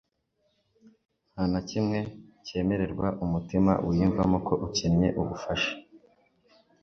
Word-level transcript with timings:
Nta 1.31 1.43
na 1.51 1.61
kimwe 1.69 1.99
kemererwa 2.45 3.07
umutima 3.25 3.71
wiyumvamo 3.85 4.37
ko 4.47 4.53
ukencye 4.67 5.07
ubufasha, 5.21 5.73